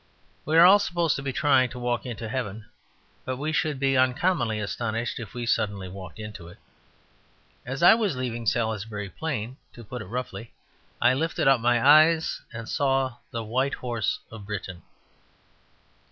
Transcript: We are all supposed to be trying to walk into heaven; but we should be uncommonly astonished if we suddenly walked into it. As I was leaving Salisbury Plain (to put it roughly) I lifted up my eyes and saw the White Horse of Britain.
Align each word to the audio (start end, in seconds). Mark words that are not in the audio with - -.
We 0.45 0.57
are 0.57 0.65
all 0.65 0.79
supposed 0.79 1.15
to 1.17 1.21
be 1.21 1.31
trying 1.31 1.69
to 1.69 1.77
walk 1.77 2.07
into 2.07 2.27
heaven; 2.27 2.65
but 3.23 3.37
we 3.37 3.51
should 3.51 3.79
be 3.79 3.95
uncommonly 3.95 4.59
astonished 4.59 5.19
if 5.19 5.35
we 5.35 5.45
suddenly 5.45 5.87
walked 5.89 6.17
into 6.17 6.47
it. 6.47 6.57
As 7.67 7.83
I 7.83 7.93
was 7.93 8.15
leaving 8.15 8.47
Salisbury 8.47 9.09
Plain 9.11 9.57
(to 9.73 9.83
put 9.83 10.01
it 10.01 10.05
roughly) 10.05 10.53
I 10.99 11.13
lifted 11.13 11.47
up 11.47 11.59
my 11.61 11.85
eyes 11.87 12.41
and 12.51 12.67
saw 12.67 13.17
the 13.29 13.43
White 13.43 13.75
Horse 13.75 14.17
of 14.31 14.43
Britain. 14.47 14.81